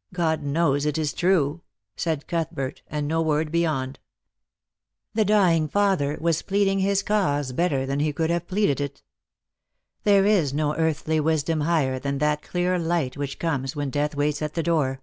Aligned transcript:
"God 0.24 0.42
knows 0.42 0.86
it 0.86 0.96
is 0.96 1.12
true!" 1.12 1.60
said 1.96 2.26
Cuthbert, 2.26 2.80
and 2.88 3.06
no 3.06 3.20
word 3.20 3.52
beyond. 3.52 3.98
The 5.12 5.26
dying 5.26 5.68
father 5.68 6.16
was 6.18 6.40
pleading 6.40 6.78
his 6.78 7.02
cause 7.02 7.52
better 7.52 7.84
than 7.84 8.00
he 8.00 8.10
could 8.14 8.30
have 8.30 8.48
pleaded 8.48 8.80
it. 8.80 9.02
There 10.04 10.24
is 10.24 10.54
no 10.54 10.74
earthly 10.76 11.20
wisdom 11.20 11.60
higher 11.60 11.98
than 11.98 12.16
that 12.20 12.40
clear 12.40 12.78
light 12.78 13.18
which 13.18 13.38
comes 13.38 13.76
when 13.76 13.90
death 13.90 14.14
waits 14.14 14.40
at 14.40 14.54
the 14.54 14.62
door. 14.62 15.02